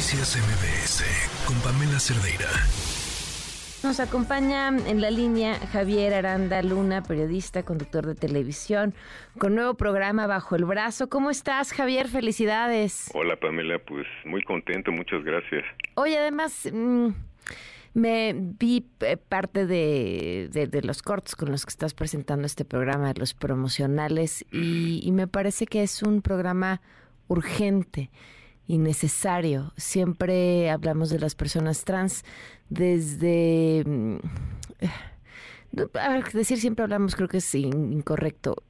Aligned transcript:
Noticias 0.00 0.34
MBS 0.34 1.04
con 1.46 1.60
Pamela 1.60 2.00
Cerdeira. 2.00 2.48
Nos 3.82 4.00
acompaña 4.00 4.68
en 4.68 5.02
la 5.02 5.10
línea 5.10 5.56
Javier 5.56 6.14
Aranda 6.14 6.62
Luna, 6.62 7.02
periodista, 7.02 7.64
conductor 7.64 8.06
de 8.06 8.14
televisión, 8.14 8.94
con 9.36 9.54
nuevo 9.54 9.74
programa 9.74 10.26
Bajo 10.26 10.56
el 10.56 10.64
Brazo. 10.64 11.10
¿Cómo 11.10 11.28
estás, 11.28 11.74
Javier? 11.74 12.08
Felicidades. 12.08 13.10
Hola, 13.12 13.36
Pamela. 13.36 13.78
Pues 13.78 14.06
muy 14.24 14.42
contento, 14.42 14.90
muchas 14.90 15.22
gracias. 15.22 15.64
Oye, 15.96 16.16
además, 16.16 16.66
mm, 16.72 17.08
me 17.92 18.34
vi 18.34 18.86
eh, 19.00 19.18
parte 19.18 19.66
de, 19.66 20.80
los 20.82 21.02
cortos 21.02 21.36
con 21.36 21.50
los 21.50 21.66
que 21.66 21.70
estás 21.72 21.92
presentando 21.92 22.46
este 22.46 22.64
programa, 22.64 23.12
de 23.12 23.20
los 23.20 23.34
promocionales, 23.34 24.46
y, 24.50 25.02
y 25.04 25.12
me 25.12 25.26
parece 25.26 25.66
que 25.66 25.82
es 25.82 26.02
un 26.02 26.22
programa 26.22 26.80
urgente 27.28 28.10
y 28.70 28.78
necesario. 28.78 29.72
Siempre 29.76 30.70
hablamos 30.70 31.10
de 31.10 31.18
las 31.18 31.34
personas 31.34 31.84
trans 31.84 32.24
desde... 32.68 33.82
Mm, 33.84 34.18
a 35.98 36.20
decir 36.32 36.58
siempre 36.58 36.84
hablamos 36.84 37.16
creo 37.16 37.26
que 37.26 37.38
es 37.38 37.54
incorrecto. 37.56 38.62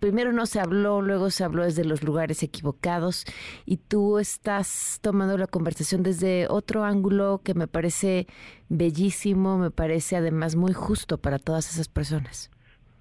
primero 0.00 0.32
no 0.32 0.46
se 0.46 0.60
habló, 0.60 1.02
luego 1.02 1.28
se 1.28 1.44
habló 1.44 1.64
desde 1.64 1.84
los 1.84 2.02
lugares 2.02 2.42
equivocados 2.42 3.26
y 3.66 3.76
tú 3.76 4.18
estás 4.18 4.98
tomando 5.02 5.36
la 5.36 5.46
conversación 5.46 6.02
desde 6.02 6.46
otro 6.48 6.84
ángulo 6.84 7.42
que 7.44 7.52
me 7.52 7.66
parece 7.66 8.26
bellísimo, 8.70 9.58
me 9.58 9.70
parece 9.70 10.16
además 10.16 10.56
muy 10.56 10.72
justo 10.72 11.18
para 11.18 11.38
todas 11.38 11.70
esas 11.70 11.88
personas. 11.88 12.50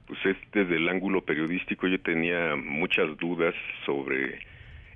Pues 0.08 0.20
es 0.26 0.38
desde 0.52 0.76
el 0.76 0.90
ángulo 0.90 1.24
periodístico 1.24 1.88
yo 1.88 2.02
tenía 2.02 2.58
muchas 2.58 3.18
dudas 3.18 3.56
sobre 3.86 4.53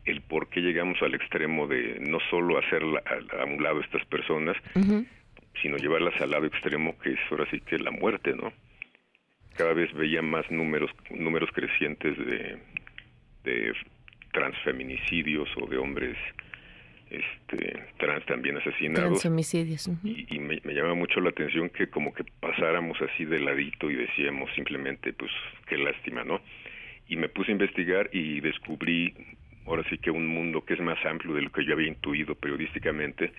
el 0.07 0.21
por 0.21 0.49
qué 0.49 0.61
llegamos 0.61 1.01
al 1.01 1.13
extremo 1.13 1.67
de 1.67 1.99
no 1.99 2.19
solo 2.29 2.57
hacer 2.57 2.81
a, 2.83 3.45
un 3.45 3.61
lado 3.61 3.79
a 3.79 3.83
estas 3.83 4.05
personas, 4.05 4.55
sino 5.61 5.77
llevarlas 5.77 6.19
al 6.21 6.31
lado 6.31 6.45
extremo 6.45 6.97
que 6.99 7.11
es 7.11 7.19
ahora 7.29 7.45
sí 7.51 7.59
que 7.61 7.77
la 7.77 7.91
muerte, 7.91 8.33
¿no? 8.33 8.53
Cada 9.55 9.73
vez 9.73 9.91
veía 9.93 10.21
más 10.21 10.49
números 10.49 10.91
números 11.09 11.49
crecientes 11.51 12.17
de, 12.17 12.57
de 13.43 13.73
transfeminicidios 14.31 15.49
o 15.57 15.67
de 15.67 15.77
hombres 15.77 16.17
este 17.09 17.85
trans 17.97 18.25
también 18.25 18.57
asesinados. 18.57 19.21
Y, 20.03 20.25
y 20.29 20.39
me, 20.39 20.59
me 20.63 20.73
llama 20.73 20.93
mucho 20.93 21.21
la 21.21 21.29
atención 21.29 21.69
que 21.69 21.89
como 21.89 22.13
que 22.13 22.23
pasáramos 22.39 22.97
así 23.01 23.25
de 23.25 23.39
ladito 23.39 23.89
y 23.89 23.95
decíamos 23.95 24.49
simplemente 24.55 25.13
pues 25.13 25.31
qué 25.67 25.77
lástima 25.77 26.23
no 26.23 26.41
y 27.07 27.15
me 27.15 27.29
puse 27.29 27.51
a 27.51 27.53
investigar 27.53 28.09
y 28.11 28.41
descubrí 28.41 29.13
ahora 29.67 29.83
sí 29.89 29.97
que 29.97 30.09
un 30.11 30.27
mundo 30.27 30.65
que 30.65 30.73
es 30.73 30.79
más 30.79 31.03
amplio 31.05 31.35
de 31.35 31.43
lo 31.43 31.51
que 31.51 31.65
yo 31.65 31.73
había 31.73 31.87
intuido 31.87 32.35
periodísticamente 32.35 33.31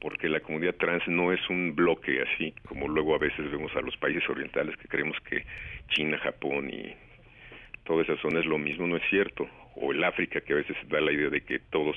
porque 0.00 0.28
la 0.28 0.40
comunidad 0.40 0.74
trans 0.76 1.06
no 1.06 1.32
es 1.32 1.40
un 1.48 1.74
bloque 1.76 2.22
así 2.22 2.54
como 2.66 2.88
luego 2.88 3.14
a 3.14 3.18
veces 3.18 3.50
vemos 3.50 3.74
a 3.76 3.80
los 3.80 3.96
países 3.96 4.28
orientales 4.28 4.76
que 4.76 4.88
creemos 4.88 5.16
que 5.20 5.44
China, 5.88 6.18
Japón 6.18 6.70
y 6.70 6.94
toda 7.84 8.02
esa 8.02 8.16
zona 8.18 8.40
es 8.40 8.46
lo 8.46 8.58
mismo, 8.58 8.86
no 8.86 8.96
es 8.96 9.02
cierto. 9.10 9.48
O 9.76 9.92
el 9.92 10.02
África 10.04 10.40
que 10.40 10.52
a 10.52 10.56
veces 10.56 10.76
da 10.88 11.00
la 11.00 11.12
idea 11.12 11.30
de 11.30 11.42
que 11.42 11.58
todos 11.58 11.96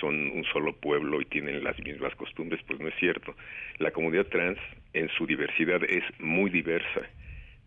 son 0.00 0.14
un 0.30 0.44
solo 0.52 0.74
pueblo 0.74 1.20
y 1.20 1.24
tienen 1.24 1.64
las 1.64 1.78
mismas 1.80 2.14
costumbres, 2.14 2.62
pues 2.66 2.78
no 2.80 2.88
es 2.88 2.94
cierto. 2.96 3.34
La 3.78 3.90
comunidad 3.90 4.26
trans 4.26 4.58
en 4.92 5.08
su 5.10 5.26
diversidad 5.26 5.82
es 5.84 6.04
muy 6.20 6.50
diversa, 6.50 7.02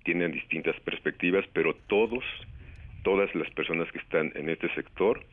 tienen 0.04 0.32
distintas 0.32 0.80
perspectivas, 0.82 1.46
pero 1.54 1.76
todos, 1.88 2.24
todas 3.04 3.34
las 3.36 3.50
personas 3.52 3.92
que 3.92 4.00
están 4.00 4.32
en 4.36 4.50
este 4.50 4.74
sector 4.74 5.24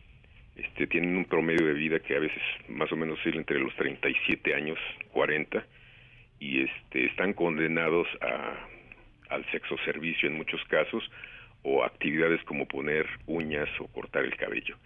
este, 0.56 0.86
tienen 0.86 1.16
un 1.16 1.24
promedio 1.24 1.66
de 1.66 1.74
vida 1.74 2.00
que 2.00 2.16
a 2.16 2.20
veces 2.20 2.42
más 2.68 2.90
o 2.90 2.96
menos 2.96 3.18
es 3.24 3.34
entre 3.34 3.60
los 3.60 3.74
37 3.76 4.54
años, 4.54 4.78
40, 5.12 5.64
y 6.40 6.62
este, 6.62 7.06
están 7.06 7.32
condenados 7.32 8.08
a, 8.20 8.66
al 9.30 9.48
sexo 9.50 9.76
servicio 9.84 10.28
en 10.28 10.36
muchos 10.36 10.62
casos 10.64 11.08
o 11.62 11.84
actividades 11.84 12.42
como 12.44 12.66
poner 12.66 13.06
uñas 13.26 13.68
o 13.78 13.86
cortar 13.88 14.24
el 14.24 14.36
cabello. 14.36 14.76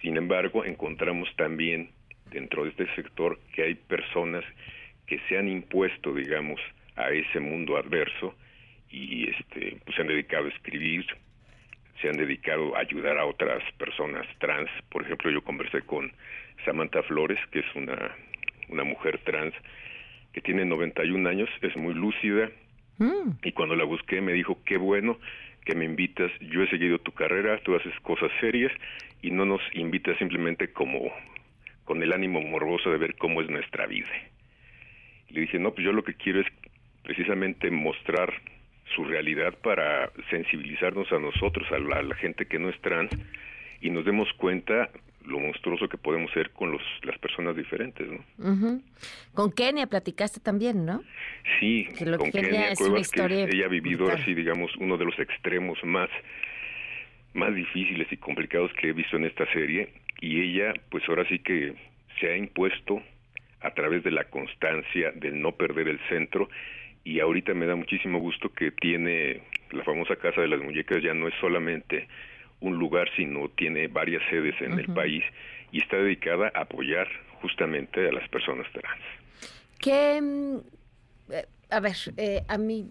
Sin 0.00 0.16
embargo, 0.16 0.64
encontramos 0.64 1.28
también 1.36 1.90
dentro 2.30 2.64
de 2.64 2.70
este 2.70 2.86
sector 2.94 3.38
que 3.52 3.64
hay 3.64 3.74
personas 3.74 4.44
que 5.06 5.18
se 5.28 5.38
han 5.38 5.48
impuesto, 5.48 6.14
digamos, 6.14 6.60
a 6.96 7.10
ese 7.10 7.40
mundo 7.40 7.76
adverso 7.76 8.34
y 8.90 9.30
este, 9.30 9.76
pues 9.84 9.96
se 9.96 10.02
han 10.02 10.08
dedicado 10.08 10.46
a 10.46 10.50
escribir, 10.50 11.06
se 12.00 12.08
han 12.08 12.16
dedicado 12.16 12.76
a 12.76 12.80
ayudar 12.80 13.18
a 13.18 13.26
otras 13.26 13.62
personas 13.72 14.26
trans. 14.38 14.70
Por 14.90 15.02
ejemplo, 15.02 15.30
yo 15.30 15.42
conversé 15.42 15.82
con 15.82 16.12
Samantha 16.64 17.02
Flores, 17.02 17.38
que 17.50 17.60
es 17.60 17.74
una, 17.74 18.16
una 18.68 18.84
mujer 18.84 19.18
trans 19.24 19.54
que 20.32 20.40
tiene 20.40 20.64
91 20.64 21.28
años, 21.28 21.48
es 21.62 21.76
muy 21.76 21.94
lúcida, 21.94 22.50
mm. 22.98 23.38
y 23.42 23.52
cuando 23.52 23.74
la 23.74 23.84
busqué 23.84 24.20
me 24.20 24.32
dijo, 24.32 24.58
qué 24.64 24.76
bueno 24.76 25.18
que 25.64 25.74
me 25.74 25.84
invitas, 25.84 26.30
yo 26.40 26.62
he 26.62 26.70
seguido 26.70 26.98
tu 26.98 27.12
carrera, 27.12 27.60
tú 27.62 27.74
haces 27.74 27.92
cosas 28.00 28.30
serias 28.40 28.72
y 29.20 29.30
no 29.30 29.44
nos 29.44 29.60
invitas 29.74 30.16
simplemente 30.18 30.72
como 30.72 31.12
con 31.84 32.02
el 32.02 32.12
ánimo 32.12 32.40
morboso 32.40 32.90
de 32.90 32.98
ver 32.98 33.16
cómo 33.16 33.40
es 33.42 33.50
nuestra 33.50 33.86
vida. 33.86 34.08
le 35.30 35.40
dije, 35.42 35.58
no, 35.58 35.72
pues 35.72 35.84
yo 35.84 35.92
lo 35.92 36.04
que 36.04 36.14
quiero 36.14 36.40
es 36.40 36.46
precisamente 37.02 37.70
mostrar 37.70 38.32
su 38.94 39.04
realidad 39.04 39.54
para 39.62 40.10
sensibilizarnos 40.30 41.10
a 41.12 41.18
nosotros, 41.18 41.66
a 41.72 41.78
la, 41.78 42.14
gente 42.16 42.46
que 42.46 42.58
no 42.58 42.68
es 42.68 42.80
trans, 42.80 43.10
y 43.80 43.90
nos 43.90 44.04
demos 44.04 44.28
cuenta 44.34 44.90
lo 45.24 45.38
monstruoso 45.38 45.88
que 45.88 45.98
podemos 45.98 46.30
ser 46.32 46.50
con 46.50 46.72
los, 46.72 46.82
las 47.02 47.18
personas 47.18 47.54
diferentes, 47.54 48.06
¿no? 48.08 48.80
Con 49.34 49.52
Kenia 49.52 49.86
platicaste 49.86 50.40
también, 50.40 50.86
¿no? 50.86 51.02
Sí, 51.60 51.86
con 52.16 52.30
Kenia, 52.30 52.72
es 52.72 52.80
una 52.80 53.00
historia 53.00 53.44
ella 53.44 53.66
ha 53.66 53.68
vivido 53.68 54.10
así, 54.10 54.34
digamos, 54.34 54.74
uno 54.76 54.96
de 54.96 55.04
los 55.04 55.18
extremos 55.18 55.78
más, 55.84 56.08
más 57.34 57.54
difíciles 57.54 58.10
y 58.10 58.16
complicados 58.16 58.72
que 58.74 58.88
he 58.88 58.92
visto 58.92 59.16
en 59.16 59.26
esta 59.26 59.50
serie, 59.52 59.92
y 60.20 60.40
ella, 60.40 60.72
pues 60.90 61.04
ahora 61.08 61.28
sí 61.28 61.38
que 61.38 61.74
se 62.18 62.32
ha 62.32 62.36
impuesto 62.36 63.02
a 63.60 63.70
través 63.72 64.04
de 64.04 64.10
la 64.10 64.24
constancia, 64.24 65.12
del 65.12 65.40
no 65.40 65.52
perder 65.52 65.88
el 65.88 66.00
centro, 66.08 66.48
y 67.08 67.20
ahorita 67.20 67.54
me 67.54 67.64
da 67.64 67.74
muchísimo 67.74 68.20
gusto 68.20 68.50
que 68.52 68.70
tiene 68.70 69.40
la 69.70 69.82
famosa 69.82 70.16
Casa 70.16 70.42
de 70.42 70.48
las 70.48 70.60
Muñecas 70.60 71.02
ya 71.02 71.14
no 71.14 71.26
es 71.26 71.34
solamente 71.40 72.06
un 72.60 72.78
lugar, 72.78 73.08
sino 73.16 73.48
tiene 73.48 73.88
varias 73.88 74.22
sedes 74.28 74.54
en 74.60 74.78
el 74.78 74.92
país 74.92 75.24
y 75.72 75.80
está 75.80 75.96
dedicada 75.96 76.52
a 76.54 76.62
apoyar 76.62 77.08
justamente 77.40 78.06
a 78.06 78.12
las 78.12 78.28
personas 78.28 78.66
trans. 78.72 79.00
Que, 79.78 80.20
mm, 80.20 80.56
eh, 81.32 81.46
a 81.70 81.80
ver, 81.80 81.96
eh, 82.18 82.42
a 82.46 82.58
mí 82.58 82.90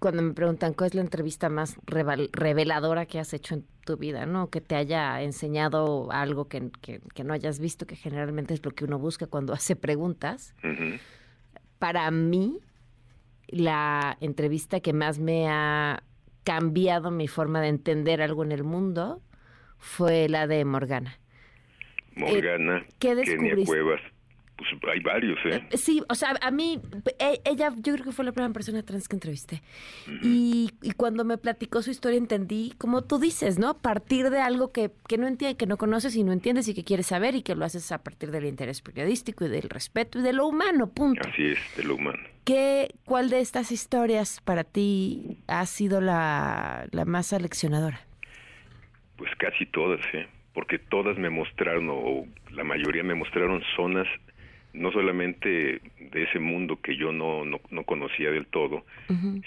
cuando 0.00 0.22
me 0.22 0.34
preguntan 0.34 0.72
cuál 0.72 0.88
es 0.88 0.94
la 0.96 1.02
entrevista 1.02 1.48
más 1.48 1.78
reveladora 1.86 3.06
que 3.06 3.20
has 3.20 3.32
hecho 3.32 3.54
en 3.54 3.64
tu 3.84 3.96
vida, 3.96 4.26
¿no? 4.26 4.50
Que 4.50 4.60
te 4.60 4.74
haya 4.74 5.22
enseñado 5.22 6.10
algo 6.10 6.48
que, 6.48 6.70
que, 6.82 7.22
no 7.22 7.32
hayas 7.32 7.60
visto, 7.60 7.86
que 7.86 7.94
generalmente 7.94 8.54
es 8.54 8.64
lo 8.64 8.72
que 8.72 8.84
uno 8.84 8.98
busca 8.98 9.28
cuando 9.28 9.52
hace 9.52 9.76
preguntas. 9.76 10.56
Para 11.78 12.10
mí, 12.10 12.58
la 13.48 14.16
entrevista 14.20 14.80
que 14.80 14.92
más 14.92 15.18
me 15.18 15.48
ha 15.48 16.02
cambiado 16.44 17.10
mi 17.10 17.28
forma 17.28 17.60
de 17.60 17.68
entender 17.68 18.22
algo 18.22 18.44
en 18.44 18.52
el 18.52 18.64
mundo 18.64 19.20
fue 19.78 20.28
la 20.28 20.46
de 20.46 20.64
Morgana. 20.64 21.18
Morgana, 22.14 22.78
eh, 22.78 22.86
¿qué 22.98 23.14
Kenia 23.22 23.56
Cuevas, 23.64 24.00
pues 24.56 24.70
hay 24.90 25.00
varios, 25.00 25.38
¿eh? 25.44 25.62
¿eh? 25.70 25.76
Sí, 25.76 26.02
o 26.08 26.14
sea, 26.14 26.34
a 26.40 26.50
mí, 26.50 26.80
e, 27.18 27.40
ella, 27.44 27.72
yo 27.76 27.92
creo 27.92 28.04
que 28.04 28.12
fue 28.12 28.24
la 28.24 28.32
primera 28.32 28.52
persona 28.52 28.82
trans 28.82 29.06
que 29.06 29.16
entrevisté. 29.16 29.62
y, 30.22 30.70
cuando 30.96 31.24
me 31.24 31.36
platicó 31.36 31.82
su 31.82 31.90
historia 31.90 32.16
entendí, 32.16 32.72
como 32.78 33.04
tú 33.04 33.18
dices, 33.18 33.58
¿no? 33.58 33.78
Partir 33.78 34.30
de 34.30 34.40
algo 34.40 34.72
que, 34.72 34.90
que 35.08 35.18
no 35.18 35.26
entiendes, 35.26 35.58
que 35.58 35.66
no 35.66 35.76
conoces 35.76 36.16
y 36.16 36.24
no 36.24 36.32
entiendes 36.32 36.68
y 36.68 36.74
que 36.74 36.84
quieres 36.84 37.06
saber 37.06 37.34
y 37.34 37.42
que 37.42 37.54
lo 37.54 37.64
haces 37.64 37.92
a 37.92 38.02
partir 38.02 38.30
del 38.30 38.46
interés 38.46 38.80
periodístico 38.80 39.44
y 39.44 39.48
del 39.48 39.68
respeto 39.68 40.18
y 40.18 40.22
de 40.22 40.32
lo 40.32 40.46
humano, 40.46 40.88
punto. 40.88 41.20
Así 41.28 41.48
es, 41.48 41.58
de 41.76 41.84
lo 41.84 41.96
humano. 41.96 42.18
¿Qué, 42.44 42.94
¿Cuál 43.04 43.28
de 43.28 43.40
estas 43.40 43.72
historias 43.72 44.40
para 44.40 44.64
ti 44.64 45.42
ha 45.48 45.66
sido 45.66 46.00
la, 46.00 46.86
la 46.92 47.04
más 47.04 47.32
aleccionadora? 47.32 48.00
Pues 49.16 49.30
casi 49.36 49.66
todas, 49.66 50.00
¿eh? 50.14 50.26
porque 50.56 50.78
todas 50.78 51.18
me 51.18 51.28
mostraron, 51.28 51.90
o 51.90 52.24
la 52.50 52.64
mayoría 52.64 53.02
me 53.02 53.14
mostraron 53.14 53.62
zonas 53.76 54.06
no 54.76 54.92
solamente 54.92 55.80
de 55.98 56.22
ese 56.22 56.38
mundo 56.38 56.80
que 56.80 56.96
yo 56.96 57.12
no, 57.12 57.44
no, 57.44 57.84
conocía 57.84 58.30
del 58.30 58.46
todo, 58.46 58.84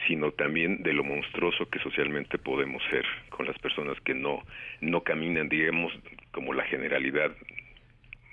sino 0.08 0.32
también 0.32 0.82
de 0.84 0.94
lo 0.94 1.04
monstruoso 1.04 1.70
que 1.70 1.80
socialmente 1.80 2.38
podemos 2.38 2.82
ser 2.90 3.06
con 3.30 3.46
las 3.46 3.58
personas 3.60 4.00
que 4.02 4.14
no, 4.14 4.44
no 4.82 5.02
caminan, 5.02 5.48
digamos, 5.48 5.94
como 6.32 6.54
la 6.54 6.64
generalidad, 6.64 7.32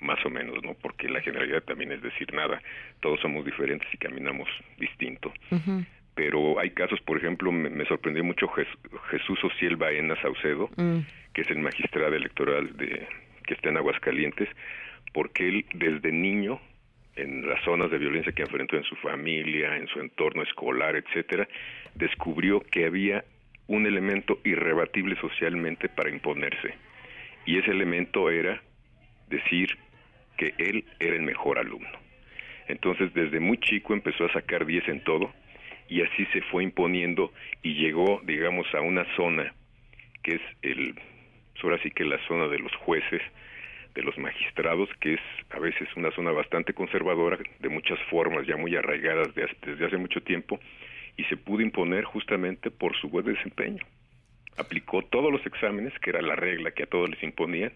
más 0.01 0.23
o 0.25 0.29
menos, 0.29 0.63
¿no? 0.63 0.73
Porque 0.73 1.07
la 1.07 1.21
generalidad 1.21 1.63
también 1.63 1.91
es 1.91 2.01
decir 2.01 2.33
nada, 2.33 2.61
todos 2.99 3.19
somos 3.19 3.45
diferentes 3.45 3.87
y 3.93 3.97
caminamos 3.97 4.49
distinto. 4.79 5.31
Pero 6.15 6.59
hay 6.59 6.71
casos, 6.71 6.99
por 7.01 7.17
ejemplo, 7.17 7.51
me, 7.51 7.85
sorprendió 7.85 8.23
mucho 8.23 8.47
Jesús 8.47 9.43
Ociel 9.43 9.75
Baena 9.75 10.19
Saucedo, 10.19 10.69
mm. 10.75 10.99
que 11.33 11.41
es 11.41 11.49
el 11.51 11.59
magistrado 11.59 12.15
electoral 12.15 12.75
de 12.75 13.07
que 13.45 13.53
está 13.53 13.69
en 13.69 13.77
Aguascalientes, 13.77 14.49
porque 15.13 15.47
él 15.47 15.65
desde 15.73 16.11
niño 16.11 16.59
en 17.17 17.47
las 17.47 17.61
zonas 17.63 17.91
de 17.91 17.97
violencia 17.97 18.31
que 18.31 18.43
enfrentó 18.43 18.77
en 18.77 18.83
su 18.83 18.95
familia, 18.95 19.75
en 19.75 19.87
su 19.87 19.99
entorno 19.99 20.43
escolar, 20.43 20.95
etcétera, 20.95 21.47
descubrió 21.95 22.61
que 22.61 22.85
había 22.85 23.25
un 23.67 23.85
elemento 23.85 24.39
irrebatible 24.43 25.15
socialmente 25.19 25.89
para 25.89 26.09
imponerse. 26.09 26.75
Y 27.45 27.57
ese 27.57 27.71
elemento 27.71 28.29
era 28.29 28.61
decir 29.29 29.77
que 30.37 30.53
él 30.57 30.85
era 30.99 31.15
el 31.15 31.23
mejor 31.23 31.59
alumno. 31.59 31.99
Entonces, 32.67 33.13
desde 33.13 33.39
muy 33.39 33.57
chico 33.57 33.93
empezó 33.93 34.25
a 34.25 34.33
sacar 34.33 34.65
10 34.65 34.87
en 34.89 35.03
todo 35.03 35.33
y 35.89 36.01
así 36.01 36.25
se 36.27 36.41
fue 36.41 36.63
imponiendo 36.63 37.31
y 37.63 37.75
llegó, 37.75 38.21
digamos, 38.25 38.67
a 38.73 38.81
una 38.81 39.05
zona 39.15 39.53
que 40.21 40.35
es 40.35 40.41
el, 40.61 40.99
ahora 41.63 41.79
sí 41.81 41.91
que 41.91 42.03
la 42.03 42.19
zona 42.27 42.47
de 42.47 42.59
los 42.59 42.73
jueces, 42.75 43.21
de 43.97 44.03
los 44.03 44.15
magistrados, 44.19 44.87
que 44.99 45.15
es 45.15 45.19
a 45.49 45.57
veces 45.59 45.89
una 45.95 46.11
zona 46.11 46.31
bastante 46.31 46.73
conservadora, 46.73 47.39
de 47.59 47.69
muchas 47.69 47.97
formas 48.11 48.45
ya 48.45 48.55
muy 48.55 48.75
arraigadas 48.75 49.33
desde 49.33 49.85
hace 49.85 49.97
mucho 49.97 50.21
tiempo, 50.21 50.59
y 51.17 51.23
se 51.23 51.35
pudo 51.35 51.61
imponer 51.61 52.03
justamente 52.03 52.69
por 52.69 52.95
su 52.95 53.09
buen 53.09 53.25
desempeño. 53.25 53.83
Aplicó 54.55 55.01
todos 55.01 55.31
los 55.31 55.43
exámenes, 55.47 55.97
que 55.97 56.11
era 56.11 56.21
la 56.21 56.35
regla 56.35 56.71
que 56.71 56.83
a 56.83 56.85
todos 56.85 57.09
les 57.09 57.21
imponían, 57.23 57.71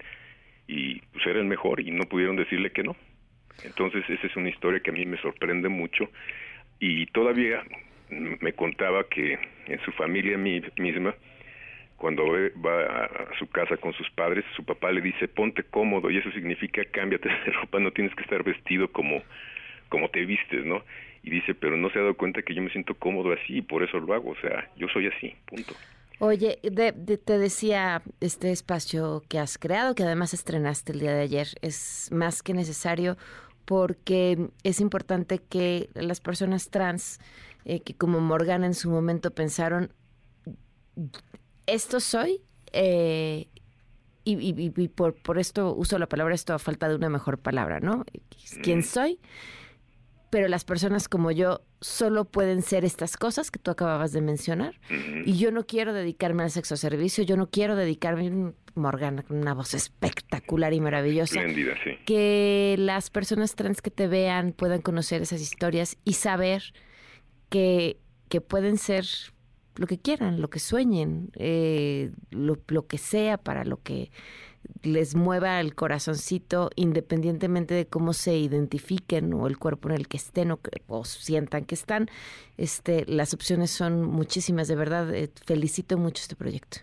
y 0.67 0.99
pues 1.11 1.25
era 1.25 1.39
el 1.39 1.45
mejor 1.45 1.79
y 1.79 1.89
no 1.89 2.03
pudieron 2.03 2.35
decirle 2.35 2.71
que 2.71 2.83
no. 2.83 2.95
Entonces 3.63 4.07
esa 4.07 4.27
es 4.27 4.35
una 4.35 4.49
historia 4.49 4.79
que 4.79 4.91
a 4.91 4.93
mí 4.93 5.03
me 5.07 5.17
sorprende 5.17 5.69
mucho 5.69 6.07
y 6.79 7.07
todavía 7.07 7.63
me 8.09 8.53
contaba 8.53 9.05
que 9.09 9.39
en 9.65 9.79
su 9.85 9.91
familia 9.93 10.37
misma, 10.37 11.15
cuando 12.01 12.23
va 12.65 13.05
a 13.05 13.37
su 13.37 13.47
casa 13.47 13.77
con 13.77 13.93
sus 13.93 14.09
padres, 14.09 14.43
su 14.55 14.65
papá 14.65 14.91
le 14.91 15.01
dice 15.01 15.27
ponte 15.27 15.61
cómodo 15.61 16.09
y 16.09 16.17
eso 16.17 16.31
significa 16.31 16.81
cámbiate 16.83 17.29
de 17.29 17.51
ropa, 17.61 17.79
no 17.79 17.91
tienes 17.91 18.15
que 18.15 18.23
estar 18.23 18.43
vestido 18.43 18.91
como 18.91 19.21
como 19.87 20.09
te 20.09 20.25
vistes, 20.25 20.65
¿no? 20.65 20.81
Y 21.21 21.29
dice, 21.29 21.53
pero 21.53 21.77
no 21.77 21.91
se 21.91 21.99
ha 21.99 22.01
dado 22.01 22.15
cuenta 22.15 22.41
que 22.41 22.55
yo 22.55 22.61
me 22.63 22.71
siento 22.71 22.95
cómodo 22.95 23.31
así 23.33 23.57
y 23.57 23.61
por 23.61 23.83
eso 23.83 23.99
lo 23.99 24.15
hago, 24.15 24.31
o 24.31 24.35
sea, 24.37 24.67
yo 24.77 24.87
soy 24.87 25.07
así, 25.07 25.35
punto. 25.45 25.75
Oye, 26.17 26.57
te 26.63 27.37
decía, 27.37 28.01
este 28.19 28.51
espacio 28.51 29.21
que 29.29 29.37
has 29.37 29.59
creado, 29.59 29.93
que 29.93 30.03
además 30.03 30.33
estrenaste 30.33 30.93
el 30.93 31.01
día 31.01 31.13
de 31.13 31.21
ayer, 31.21 31.47
es 31.61 32.09
más 32.11 32.41
que 32.41 32.53
necesario 32.53 33.17
porque 33.65 34.47
es 34.63 34.81
importante 34.81 35.37
que 35.37 35.89
las 35.93 36.19
personas 36.19 36.71
trans, 36.71 37.19
eh, 37.65 37.81
que 37.81 37.93
como 37.93 38.21
Morgana 38.21 38.65
en 38.65 38.73
su 38.73 38.89
momento 38.89 39.29
pensaron, 39.31 39.91
esto 41.67 41.99
soy, 41.99 42.41
eh, 42.73 43.47
y, 44.23 44.87
por, 44.89 45.15
por, 45.15 45.39
esto 45.39 45.73
uso 45.75 45.97
la 45.97 46.07
palabra 46.07 46.35
esto 46.35 46.53
a 46.53 46.59
falta 46.59 46.87
de 46.87 46.95
una 46.95 47.09
mejor 47.09 47.39
palabra, 47.39 47.79
¿no? 47.79 48.05
¿Quién 48.61 48.79
mm. 48.79 48.83
soy? 48.83 49.19
pero 50.31 50.47
las 50.47 50.63
personas 50.63 51.09
como 51.09 51.29
yo 51.29 51.61
solo 51.81 52.25
pueden 52.25 52.61
ser 52.61 52.85
estas 52.85 53.17
cosas 53.17 53.51
que 53.51 53.59
tú 53.59 53.69
acababas 53.69 54.13
de 54.13 54.21
mencionar. 54.21 54.79
Y 55.25 55.37
yo 55.37 55.51
no 55.51 55.67
quiero 55.67 55.93
dedicarme 55.93 56.43
al 56.43 56.51
sexo 56.51 56.77
servicio, 56.77 57.23
yo 57.25 57.35
no 57.35 57.49
quiero 57.49 57.75
dedicarme, 57.75 58.53
Morgana, 58.73 59.23
con 59.23 59.37
una 59.37 59.53
voz 59.53 59.73
espectacular 59.73 60.73
y 60.73 60.79
maravillosa. 60.79 61.41
sí. 61.83 61.97
Que 62.05 62.75
las 62.79 63.09
personas 63.09 63.55
trans 63.55 63.81
que 63.81 63.91
te 63.91 64.07
vean 64.07 64.53
puedan 64.53 64.81
conocer 64.81 65.21
esas 65.21 65.41
historias 65.41 65.97
y 66.05 66.13
saber 66.13 66.63
que, 67.49 67.99
que 68.29 68.39
pueden 68.39 68.77
ser 68.77 69.05
lo 69.75 69.87
que 69.87 69.97
quieran, 69.97 70.41
lo 70.41 70.49
que 70.49 70.59
sueñen, 70.59 71.29
eh, 71.35 72.11
lo, 72.31 72.57
lo 72.67 72.87
que 72.87 72.97
sea 72.97 73.37
para 73.37 73.63
lo 73.63 73.81
que 73.81 74.11
les 74.83 75.15
mueva 75.15 75.59
el 75.59 75.75
corazoncito 75.75 76.69
independientemente 76.75 77.73
de 77.73 77.87
cómo 77.87 78.13
se 78.13 78.35
identifiquen 78.37 79.33
o 79.33 79.47
el 79.47 79.57
cuerpo 79.57 79.89
en 79.89 79.95
el 79.95 80.07
que 80.07 80.17
estén 80.17 80.51
o, 80.51 80.59
o 80.87 81.05
sientan 81.05 81.65
que 81.65 81.75
están. 81.75 82.07
Este, 82.57 83.05
las 83.07 83.33
opciones 83.33 83.71
son 83.71 84.03
muchísimas, 84.03 84.67
de 84.67 84.75
verdad. 84.75 85.13
Eh, 85.13 85.29
felicito 85.45 85.97
mucho 85.97 86.21
este 86.21 86.35
proyecto. 86.35 86.79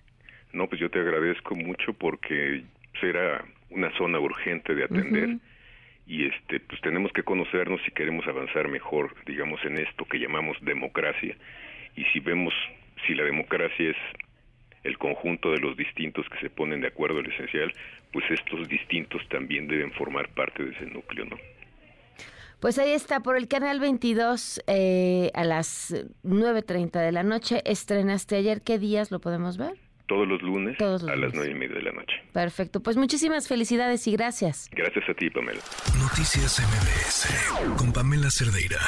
No, 0.53 0.69
pues 0.69 0.81
yo 0.81 0.91
te 0.91 1.01
agradezco 1.01 1.55
mucho 1.55 1.93
porque 1.93 2.65
será 3.01 3.45
una 3.71 3.97
zona 3.97 4.19
urgente 4.19 4.75
de 4.75 4.85
atender. 4.85 5.39
Y 6.07 6.27
este, 6.27 6.61
pues 6.61 6.81
tenemos 6.81 7.13
que 7.13 7.23
conocernos 7.23 7.81
si 7.85 7.91
queremos 7.91 8.27
avanzar 8.27 8.69
mejor, 8.69 9.15
digamos, 9.27 9.63
en 9.65 9.77
esto 9.79 10.07
que 10.07 10.19
llamamos 10.19 10.57
democracia. 10.63 11.37
Y 11.99 12.05
si 12.13 12.21
vemos 12.21 12.55
si 13.07 13.15
la 13.15 13.25
democracia 13.25 13.91
es 13.91 13.97
el 14.85 14.97
conjunto 14.99 15.51
de 15.51 15.59
los 15.59 15.77
distintos 15.77 16.25
que 16.29 16.39
se 16.39 16.49
ponen 16.49 16.81
de 16.81 16.87
acuerdo 16.87 17.19
en 17.19 17.33
esencial, 17.33 17.73
pues 18.13 18.25
estos 18.31 18.69
distintos 18.69 19.21
también 19.29 19.67
deben 19.67 19.91
formar 19.93 20.29
parte 20.29 20.65
de 20.65 20.71
ese 20.71 20.87
núcleo, 20.87 21.25
¿no? 21.25 21.37
Pues 22.61 22.79
ahí 22.79 22.91
está, 22.91 23.21
por 23.21 23.37
el 23.37 23.49
canal 23.49 23.81
22 23.81 24.63
eh, 24.67 25.31
a 25.35 25.45
las 25.45 25.93
9.30 26.25 27.01
de 27.01 27.13
la 27.13 27.23
noche. 27.23 27.63
Estrenaste 27.65 28.37
ayer, 28.37 28.63
¿qué 28.63 28.79
días 28.79 29.11
lo 29.11 29.21
podemos 29.21 29.59
ver? 29.59 29.75
Todos 30.07 30.27
los 30.27 30.41
lunes 30.41 30.81
a 30.81 31.17
las 31.17 31.35
nueve 31.35 31.51
y 31.51 31.55
media 31.55 31.77
de 31.77 31.83
la 31.83 31.93
noche. 31.93 32.15
Perfecto, 32.33 32.83
pues 32.83 32.97
muchísimas 32.97 33.47
felicidades 33.47 34.07
y 34.07 34.13
gracias. 34.13 34.71
Gracias 34.73 35.09
a 35.09 35.15
ti, 35.15 35.29
Pamela. 35.31 35.61
Noticias 36.01 36.61
MBS 36.61 37.77
con 37.77 37.93
Pamela 37.93 38.31
Cerdeira. 38.31 38.79